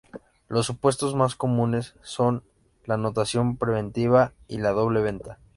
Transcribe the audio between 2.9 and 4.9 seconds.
anotación preventiva y la